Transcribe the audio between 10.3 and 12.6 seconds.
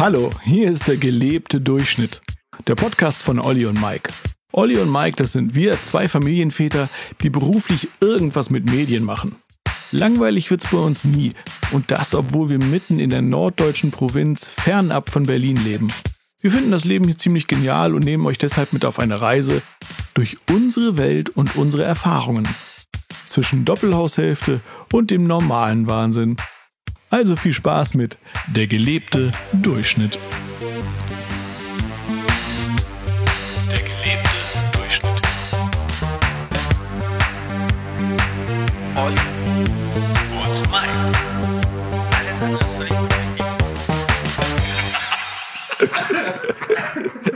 wird's bei uns nie. Und das, obwohl wir